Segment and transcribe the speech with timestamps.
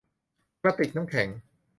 [0.61, 1.27] กระติกน้ำแข็ง